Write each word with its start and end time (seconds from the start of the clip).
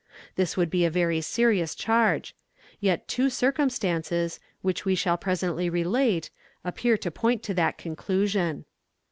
This 0.35 0.57
would 0.57 0.71
be 0.71 0.83
a 0.83 0.89
very 0.89 1.21
serious 1.21 1.75
charge. 1.75 2.35
Yet 2.79 3.07
two 3.07 3.29
circumstances, 3.29 4.39
which 4.63 4.83
we 4.83 4.95
shall 4.95 5.15
presently 5.15 5.69
relate, 5.69 6.31
appear 6.65 6.97
to 6.97 7.11
point 7.11 7.43
to 7.43 7.53
that 7.53 7.77
conclusion. 7.77 8.65